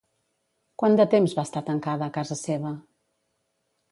[0.83, 2.75] Quant de temps va estar tancada a casa seva?